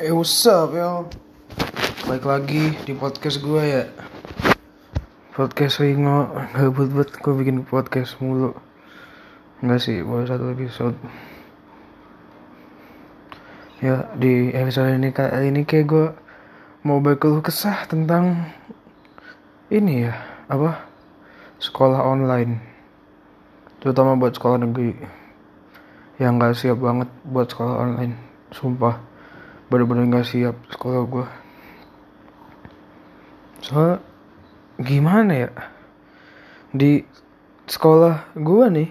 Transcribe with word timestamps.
Eh 0.00 0.08
what's 0.08 0.48
up 0.48 0.72
yo? 0.72 1.04
Balik 2.08 2.24
lagi 2.24 2.72
di 2.88 2.96
podcast 2.96 3.44
gue 3.44 3.60
ya. 3.60 3.84
Podcast 5.36 5.84
Wingo 5.84 6.32
Gak 6.32 6.72
buat 6.72 7.12
gue 7.12 7.34
bikin 7.36 7.68
podcast 7.68 8.16
mulu. 8.24 8.56
Enggak 9.60 9.84
sih 9.84 10.00
baru 10.00 10.24
satu 10.24 10.48
episode. 10.56 10.96
Ya 13.84 14.08
di 14.16 14.56
episode 14.56 14.96
ini 14.96 15.12
kali 15.12 15.52
ini 15.52 15.68
kayak 15.68 15.84
gue 15.84 16.08
Mau 16.88 17.04
berkeluh 17.04 17.44
kesah 17.44 17.84
tentang 17.84 18.48
Ini 19.68 20.08
ya 20.08 20.16
Apa? 20.48 20.88
Sekolah 21.60 22.00
online. 22.00 22.64
Terutama 23.76 24.16
buat 24.16 24.32
sekolah 24.32 24.56
negeri. 24.56 24.96
Yang 26.16 26.32
gak 26.40 26.56
siap 26.56 26.80
banget 26.80 27.12
buat 27.28 27.52
sekolah 27.52 27.76
online 27.76 28.16
Sumpah 28.56 29.11
bener-bener 29.72 30.04
gak 30.12 30.28
siap 30.28 30.52
sekolah 30.68 31.08
gue 31.08 31.26
soalnya 33.64 34.04
gimana 34.76 35.48
ya? 35.48 35.50
Di 36.76 37.00
sekolah 37.64 38.36
gue 38.36 38.64
nih 38.68 38.90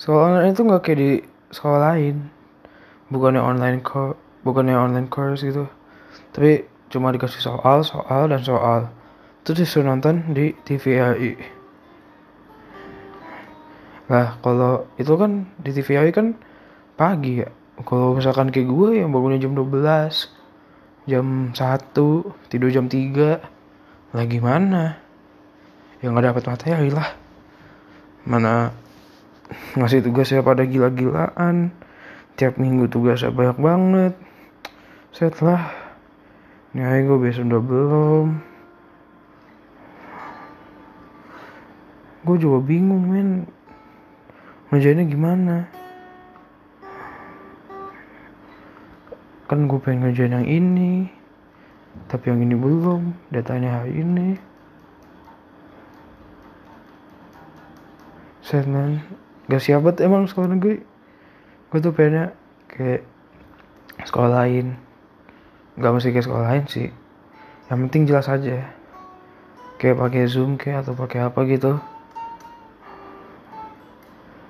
sekolah 0.00 0.20
online 0.30 0.56
itu 0.56 0.62
nggak 0.64 0.82
kayak 0.82 0.98
di 0.98 1.10
sekolah 1.52 1.80
lain. 1.92 2.16
Bukannya 3.12 3.42
online 3.44 3.84
course 3.84 4.16
bukannya 4.40 4.72
online 4.72 5.12
course 5.12 5.44
gitu. 5.44 5.68
Tapi 6.32 6.64
cuma 6.88 7.12
dikasih 7.12 7.44
soal 7.44 7.84
soal 7.84 8.32
dan 8.32 8.40
soal. 8.40 8.88
Terus 9.44 9.68
disuruh 9.68 9.92
nonton 9.92 10.32
di 10.32 10.56
TVRI 10.64 11.60
lah 14.04 14.36
kalau 14.44 14.84
itu 15.00 15.16
kan 15.16 15.48
di 15.56 15.70
TVRI 15.72 16.12
kan 16.12 16.36
pagi 16.94 17.40
ya 17.40 17.48
kalau 17.82 18.14
misalkan 18.14 18.54
kayak 18.54 18.70
gue 18.70 19.02
yang 19.02 19.10
bangunnya 19.10 19.42
jam 19.42 19.58
12 19.58 21.10
jam 21.10 21.50
1 21.50 21.58
tidur 22.46 22.70
jam 22.70 22.86
3 22.86 24.14
lagi 24.14 24.38
mana 24.38 25.02
ya 25.98 26.14
nggak 26.14 26.26
dapat 26.30 26.44
materi 26.46 26.88
lah. 26.94 27.10
Mana 28.28 28.70
ngasih 29.74 30.06
tugasnya 30.06 30.46
pada 30.46 30.62
gila-gilaan? 30.62 31.74
Tiap 32.38 32.60
minggu 32.62 32.86
tugasnya 32.92 33.34
banyak 33.34 33.58
banget. 33.58 34.14
Set 35.10 35.34
lah. 35.42 35.72
Ini 36.76 37.06
gue 37.06 37.18
besok 37.18 37.48
udah 37.50 37.62
belum. 37.62 38.26
Gue 42.24 42.36
juga 42.38 42.58
bingung 42.62 43.04
men. 43.08 43.30
Ngerjainnya 44.70 45.06
gimana 45.06 45.83
kan 49.44 49.68
gue 49.68 49.78
pengen 49.80 50.08
ngerjain 50.08 50.32
yang 50.32 50.48
ini 50.48 51.12
tapi 52.10 52.30
yang 52.30 52.42
ini 52.42 52.54
belum 52.58 53.14
datanya 53.30 53.80
hari 53.82 54.02
ini. 54.02 54.28
Set 58.44 58.68
man. 58.68 59.00
Gak 59.48 59.62
siap 59.62 59.84
banget 59.84 60.04
emang 60.04 60.28
sekolah 60.28 60.52
negeri. 60.52 60.84
Gue 61.72 61.78
tuh 61.80 61.94
pengennya 61.96 62.36
kayak 62.68 63.06
sekolah 64.04 64.30
lain. 64.44 64.76
Gak 65.80 65.92
mesti 65.96 66.12
kayak 66.12 66.26
sekolah 66.28 66.44
lain 66.50 66.64
sih. 66.68 66.88
Yang 67.72 67.78
penting 67.88 68.02
jelas 68.10 68.28
aja. 68.28 68.68
Kayak 69.80 69.96
pakai 70.00 70.22
zoom 70.28 70.60
kayak 70.60 70.84
atau 70.84 70.92
pakai 70.92 71.24
apa 71.24 71.40
gitu. 71.48 71.72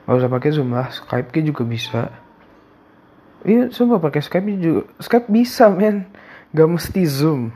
Gak 0.04 0.16
usah 0.20 0.30
pakai 0.32 0.50
zoom 0.52 0.74
lah 0.74 0.90
skype 0.90 1.32
juga 1.40 1.62
bisa 1.64 2.23
Iya, 3.44 3.68
sumpah 3.68 4.00
pakai 4.00 4.24
Skype 4.24 4.48
juga. 4.56 4.82
Skype 4.96 5.28
bisa, 5.28 5.68
men. 5.68 6.08
Gak 6.56 6.64
mesti 6.64 7.04
Zoom. 7.04 7.52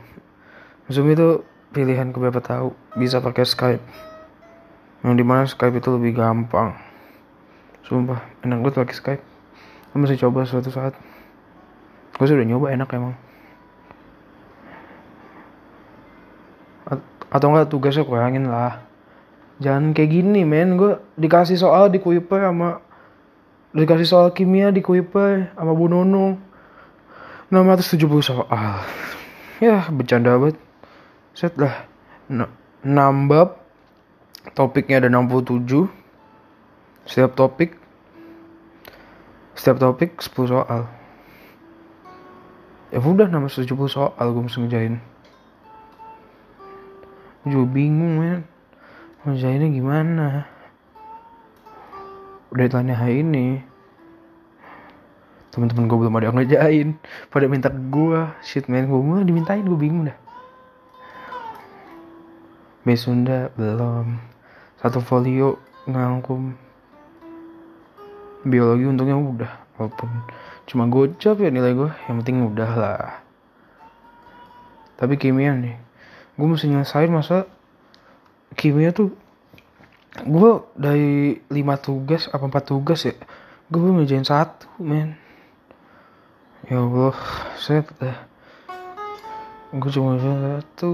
Zoom 0.85 1.09
itu 1.09 1.41
pilihan 1.73 2.13
ke 2.13 2.17
beberapa 2.21 2.41
tahu. 2.45 2.77
Bisa 2.93 3.17
pakai 3.17 3.41
Skype. 3.41 3.83
Yang 5.01 5.15
di 5.17 5.25
mana 5.25 5.49
Skype 5.49 5.81
itu 5.81 5.89
lebih 5.89 6.13
gampang. 6.13 6.77
Sumpah, 7.89 8.21
enak 8.45 8.61
banget 8.61 8.75
pakai 8.85 8.95
Skype. 8.95 9.23
Gue 9.89 9.97
mesti 9.97 10.21
coba 10.21 10.45
suatu 10.45 10.69
saat. 10.69 10.93
Gue 12.13 12.25
sudah 12.29 12.45
nyoba 12.45 12.69
enak 12.69 12.89
emang. 12.93 13.17
Atau 17.29 17.49
enggak 17.49 17.69
tugasnya 17.69 18.05
kurangin 18.05 18.45
lah. 18.45 18.85
Jangan 19.57 19.97
kayak 19.97 20.21
gini, 20.21 20.45
men. 20.45 20.77
Gue 20.77 21.01
dikasih 21.17 21.57
soal 21.57 21.89
di 21.89 21.97
Kuiper 21.97 22.45
sama 22.45 22.81
dikasih 23.73 24.07
soal 24.07 24.27
kimia 24.33 24.73
di 24.73 24.81
Kuiper 24.81 25.53
sama 25.53 25.71
Bu 25.77 25.85
Nono 25.85 26.37
670 27.49 28.05
soal. 28.21 28.85
Ya 29.61 29.85
bercanda 29.89 30.37
banget. 30.37 30.57
Set 31.33 31.57
lah. 31.57 31.85
N 32.29 32.45
nambah 32.85 33.57
topiknya 34.55 35.03
ada 35.03 35.09
67 35.11 35.89
setiap 37.09 37.33
topik. 37.33 37.75
Setiap 39.57 39.81
topik 39.81 40.21
10 40.21 40.53
soal. 40.53 40.81
Ya 42.89 42.97
udah 43.01 43.29
nama 43.29 43.49
70 43.49 43.69
soal 43.89 44.25
gue 44.33 44.43
mesti 44.45 44.61
ngejain 44.65 44.97
gue 47.47 47.65
bingung 47.65 48.19
men. 48.19 48.41
Ngejainnya 49.25 49.67
gimana 49.73 50.27
udah 52.49 52.63
ditanya 52.65 52.95
hari 52.97 53.21
ini. 53.21 53.61
Teman-teman 55.49 55.89
gue 55.89 55.97
belum 55.97 56.15
ada 56.17 56.25
yang 56.29 56.37
ngerjain. 56.37 56.87
Pada 57.33 57.45
minta 57.49 57.69
gue 57.69 58.19
shit 58.45 58.69
man 58.69 58.85
gue 58.85 58.99
mau 59.01 59.21
dimintain 59.21 59.65
gue 59.65 59.77
bingung 59.77 60.09
dah. 60.09 60.17
Besunda 62.85 63.49
belum. 63.57 64.17
Satu 64.81 65.01
folio 65.01 65.57
ngangkum. 65.89 66.53
Biologi 68.45 68.85
untungnya 68.87 69.19
udah 69.19 69.51
walaupun 69.75 70.09
cuma 70.69 70.85
gocap 70.85 71.41
ya 71.41 71.49
nilai 71.49 71.73
gue 71.75 71.89
yang 72.07 72.15
penting 72.23 72.45
udah 72.45 72.71
lah. 72.77 73.09
Tapi 74.95 75.17
kimia 75.17 75.55
nih 75.55 75.75
gue 76.39 76.47
mesti 76.47 76.71
nyelesain 76.71 77.11
masa 77.11 77.43
kimia 78.55 78.95
tuh 78.95 79.11
gue 80.25 80.51
dari 80.75 81.39
lima 81.51 81.79
tugas 81.79 82.27
apa 82.31 82.47
empat 82.47 82.63
tugas 82.67 83.05
ya? 83.07 83.15
Gue 83.69 83.79
belum 83.79 84.01
ngerjain 84.01 84.25
satu 84.25 84.65
men. 84.81 85.15
Ya 86.65 86.81
allah 86.81 87.15
set 87.55 87.85
dah. 88.01 88.17
Gue 89.75 89.89
cuma 89.93 90.17
ngerjain 90.17 90.41
satu. 90.41 90.89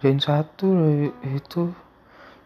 Ngerjain 0.00 0.20
satu 0.20 0.66
dari 0.66 1.08
itu. 1.36 1.62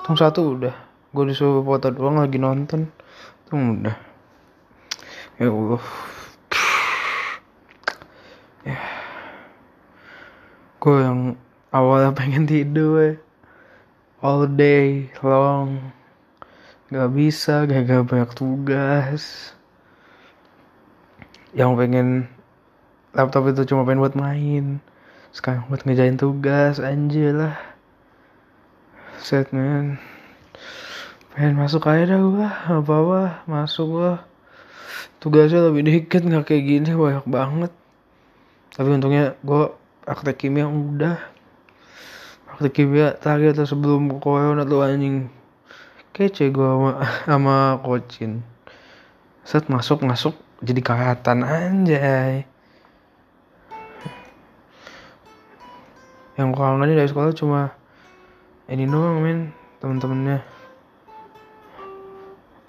Tung 0.05 0.19
satu 0.21 0.59
udah. 0.59 0.75
Gue 1.15 1.25
disuruh 1.31 1.65
foto 1.65 1.89
doang 1.89 2.21
lagi 2.21 2.37
nonton. 2.37 2.93
Tuh 3.49 3.57
udah. 3.57 3.97
Ya 5.41 5.49
allah. 5.49 5.85
Ya. 8.65 8.79
Gue 10.81 10.97
yang 11.01 11.37
awalnya 11.75 12.15
pengen 12.15 12.47
tidur. 12.47 13.19
All 14.23 14.47
day 14.47 15.11
long. 15.27 15.91
Gak 16.95 17.11
bisa 17.11 17.67
gak 17.67 18.07
banyak 18.07 18.31
tugas. 18.39 19.51
Yang 21.51 21.71
pengen 21.75 22.09
laptop 23.11 23.51
itu 23.51 23.67
cuma 23.75 23.83
pengen 23.83 24.07
buat 24.07 24.15
main. 24.15 24.79
Sekarang 25.35 25.67
buat 25.67 25.83
ngejain 25.83 26.15
tugas 26.15 26.79
anjir 26.79 27.35
lah. 27.35 27.59
Set 29.19 29.51
man. 29.51 29.99
Pengen 31.35 31.59
masuk 31.59 31.91
aja 31.91 32.15
dah 32.15 32.21
gua. 32.23 32.49
Apa 32.71 32.95
apa 33.03 33.21
masuk 33.51 33.99
gua. 33.99 34.23
Tugasnya 35.19 35.67
lebih 35.67 35.83
dikit 35.83 36.23
nggak 36.23 36.47
kayak 36.47 36.65
gini 36.65 36.91
banyak 36.95 37.27
banget. 37.27 37.73
Tapi 38.79 38.89
untungnya 38.95 39.35
gua 39.43 39.75
praktek 40.07 40.47
kimia 40.47 40.71
udah 40.71 41.34
waktu 42.55 42.71
kimia 42.71 43.19
terakhir 43.19 43.59
sebelum 43.67 44.23
corona 44.23 44.63
tuh 44.63 44.87
anjing. 44.87 45.27
Kece 46.15 46.55
gue 46.55 46.63
sama 46.63 47.03
sama 47.27 47.57
kocin. 47.83 48.47
Set 49.43 49.67
masuk 49.67 50.07
masuk 50.07 50.39
jadi 50.63 50.79
karatan 50.79 51.43
anjay. 51.43 52.47
Yang 56.39 56.49
kangen 56.55 56.95
dari 56.95 57.11
sekolah 57.11 57.35
cuma 57.35 57.75
ini 58.71 58.87
doang 58.87 59.19
men 59.19 59.51
temen-temennya. 59.83 60.39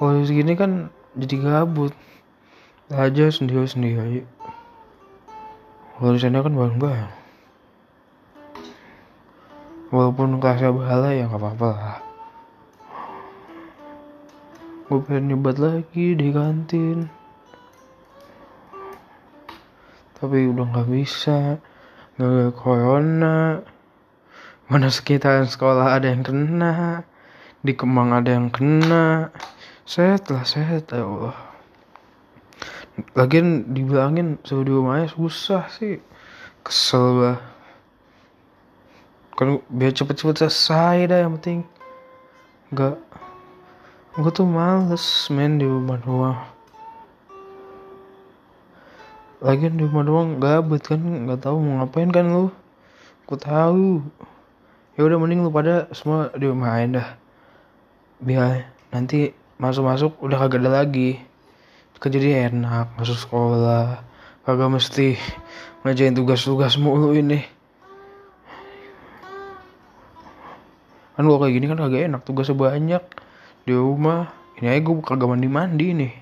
Kalau 0.02 0.26
segini 0.26 0.58
kan 0.58 0.90
jadi 1.14 1.36
gabut. 1.46 1.94
Aja 2.86 3.34
sendiri 3.34 3.66
sendiri 3.66 4.30
kalau 5.96 6.12
di 6.12 6.20
sana 6.20 6.44
kan 6.44 6.52
bareng 6.52 6.76
bareng 6.76 7.25
walaupun 9.96 10.44
kelasnya 10.44 10.76
bahala 10.76 11.16
ya 11.16 11.32
nggak 11.32 11.40
apa-apa 11.40 11.68
lah. 11.72 11.98
Gue 14.92 15.00
pengen 15.08 15.32
nyebat 15.32 15.56
lagi 15.56 16.14
di 16.20 16.28
kantin 16.36 17.08
tapi 20.26 20.50
udah 20.50 20.66
nggak 20.74 20.90
bisa. 20.90 21.62
Ada 22.18 22.50
corona. 22.56 23.62
Mana 24.66 24.90
sekitaran 24.90 25.46
sekolah 25.46 25.94
ada 25.94 26.10
yang 26.10 26.26
kena. 26.26 27.06
Di 27.62 27.78
Kemang 27.78 28.10
ada 28.10 28.34
yang 28.34 28.50
kena. 28.50 29.30
Sehat 29.86 30.34
lah 30.34 30.42
sehat 30.42 30.90
ya 30.90 31.06
Allah. 31.06 31.38
Lagian 33.14 33.76
dibilangin 33.76 34.42
suruh 34.42 34.66
di 34.66 34.74
rumahnya 34.74 35.14
susah 35.14 35.70
sih. 35.70 36.02
Kesel 36.66 37.06
bah 37.22 37.55
kan 39.36 39.60
biar 39.68 39.92
cepet-cepet 39.92 40.48
selesai 40.48 41.12
dah 41.12 41.20
yang 41.28 41.36
penting. 41.40 41.68
Nggak. 42.72 42.96
Gue 44.16 44.32
tuh 44.32 44.48
males 44.48 45.28
main 45.28 45.60
di 45.60 45.68
rumah 45.68 46.00
doang. 46.00 46.40
Lagian 49.44 49.76
di 49.76 49.84
rumah 49.84 50.08
doang 50.08 50.30
gabut 50.40 50.80
kan 50.80 51.04
nggak 51.04 51.44
tahu 51.44 51.60
mau 51.60 51.84
ngapain 51.84 52.08
kan 52.16 52.32
lu. 52.32 52.48
Aku 53.28 53.36
tahu. 53.36 54.00
Ya 54.96 55.04
udah 55.04 55.20
mending 55.20 55.44
lu 55.44 55.52
pada 55.52 55.92
semua 55.92 56.32
di 56.32 56.48
rumah 56.48 56.80
aja 56.80 57.04
dah. 57.04 57.10
Biar 58.24 58.72
nanti 58.96 59.36
masuk-masuk 59.60 60.16
udah 60.24 60.48
kagak 60.48 60.64
ada 60.64 60.80
lagi. 60.80 61.20
Kan 62.00 62.16
jadi 62.16 62.48
enak 62.48 62.96
masuk 62.96 63.20
sekolah. 63.20 64.00
Kagak 64.48 64.72
mesti 64.72 65.20
ngajain 65.84 66.16
tugas-tugas 66.16 66.80
mulu 66.80 67.12
ini 67.12 67.55
kan 71.16 71.24
gua 71.24 71.40
kayak 71.42 71.54
gini 71.56 71.66
kan 71.72 71.80
kagak 71.80 72.12
enak 72.12 72.22
tugasnya 72.28 72.56
banyak. 72.60 73.04
Di 73.66 73.74
rumah 73.74 74.30
ini 74.62 74.72
aja 74.72 74.80
gue 74.80 75.04
kagak 75.04 75.28
mandi 75.28 75.50
mandi 75.50 75.88
nih. 75.96 76.14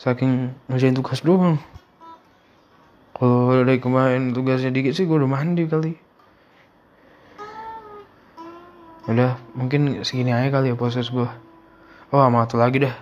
Saking 0.00 0.54
ngerjain 0.70 0.96
tugas 0.96 1.20
doang. 1.20 1.60
Kalau 3.16 3.52
dari 3.60 3.76
kemarin 3.76 4.32
tugasnya 4.32 4.72
dikit 4.72 4.96
sih 4.96 5.04
gue 5.04 5.16
udah 5.18 5.28
mandi 5.28 5.68
kali. 5.68 5.92
Udah 9.10 9.36
mungkin 9.58 10.00
segini 10.06 10.32
aja 10.32 10.48
kali 10.48 10.72
ya 10.72 10.76
proses 10.78 11.10
gue 11.10 11.26
oh 12.10 12.20
sama 12.20 12.46
satu 12.46 12.56
lagi 12.56 12.86
dah. 12.86 12.96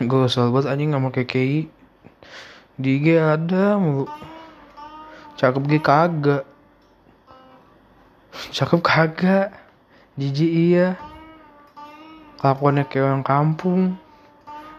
Gue 0.00 0.28
kesel 0.28 0.52
banget 0.52 0.72
anjing 0.72 0.90
sama 0.92 1.08
KKI 1.12 1.60
di 2.76 2.90
IG 3.00 3.06
ada 3.16 3.76
mulu. 3.80 4.08
Cakep 5.36 5.62
gue 5.64 5.80
kagak 5.80 6.44
cakep 8.52 8.80
kagak. 8.82 9.48
Jijik 10.16 10.52
iya. 10.52 10.96
Kelakuannya 12.40 12.88
kayak 12.88 13.04
orang 13.04 13.24
kampung. 13.26 13.80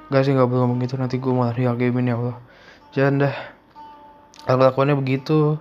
Gak 0.10 0.24
sih 0.24 0.34
gak 0.34 0.48
boleh 0.48 0.66
ngomong 0.66 0.80
gitu 0.82 0.96
nanti 0.96 1.20
gue 1.20 1.34
malah 1.34 1.54
real 1.54 1.78
game 1.78 2.00
ya 2.02 2.16
Allah. 2.16 2.38
Jangan 2.96 3.28
dah. 3.28 3.36
Kelakuannya 4.48 4.96
begitu 4.96 5.60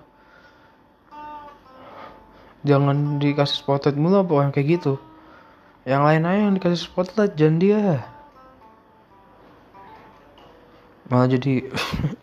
jangan 2.67 3.21
dikasih 3.23 3.63
spotlight 3.63 3.95
mulu 3.95 4.19
apa 4.19 4.31
orang 4.35 4.51
kayak 4.51 4.79
gitu. 4.79 4.99
Yang 5.87 6.03
lain 6.03 6.21
aja 6.27 6.39
yang 6.43 6.53
dikasih 6.59 6.81
spotlight 6.83 7.33
jangan 7.39 7.57
dia. 7.63 7.81
Malah 11.07 11.27
jadi 11.31 11.63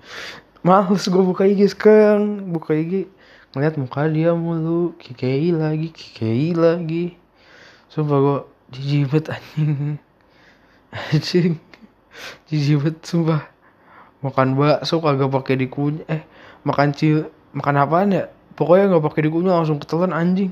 males 0.66 1.08
gue 1.08 1.22
buka 1.24 1.48
IG 1.48 1.72
sekarang. 1.72 2.52
Buka 2.52 2.76
IG 2.76 3.08
ngeliat 3.54 3.78
muka 3.78 4.10
dia 4.10 4.34
mulu 4.34 4.98
kikei 4.98 5.54
lagi 5.54 5.94
kikei 5.94 6.52
lagi. 6.58 7.14
Sumpah 7.86 8.18
gue 8.18 8.38
jijik 8.74 9.14
banget 9.14 9.26
anjing. 9.38 9.70
Anjing. 10.90 11.52
Jijik 12.50 12.76
banget 12.82 12.96
sumpah. 13.06 13.46
Makan 14.26 14.58
bakso 14.58 14.98
kagak 14.98 15.30
pakai 15.30 15.54
dikunyah 15.62 16.02
eh 16.10 16.22
makan 16.66 16.90
cil 16.90 17.30
makan 17.54 17.78
apaan 17.78 18.10
ya? 18.10 18.24
Pokoknya 18.58 18.90
nggak 18.90 19.04
pakai 19.06 19.22
dikunyah 19.30 19.62
langsung 19.62 19.78
ketelan 19.78 20.10
anjing. 20.10 20.50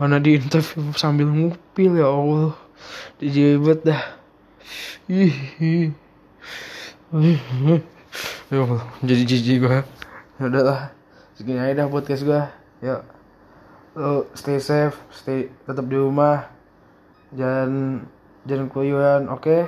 Mana 0.00 0.16
di 0.16 0.40
interview 0.40 0.96
sambil 0.96 1.28
ngupil 1.28 2.00
ya 2.00 2.08
Allah. 2.08 2.56
Banget 3.20 3.80
dah. 3.84 4.02
Ih. 5.06 5.92
ya 8.50 8.58
Allah 8.62 8.86
jadi 9.02 9.22
jijik 9.26 9.66
gue 9.66 9.82
ya 10.38 10.44
udahlah 10.46 10.94
segini 11.40 11.56
aja 11.56 11.72
dah 11.72 11.88
podcast 11.88 12.20
gue 12.20 12.42
yuk. 12.84 13.00
Lo 13.96 14.28
stay 14.36 14.60
safe 14.60 15.00
stay 15.08 15.48
tetap 15.64 15.88
di 15.88 15.96
rumah. 15.96 16.52
Jangan 17.32 18.04
jangan 18.44 18.66
keluyuran 18.68 19.32
oke? 19.32 19.40
Okay? 19.40 19.64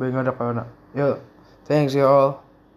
biar 0.00 0.16
nggak 0.16 0.24
ada 0.24 0.32
corona. 0.32 0.64
Yuk. 0.96 1.20
Thanks 1.68 1.92
ya 1.92 2.08
all 2.08 2.49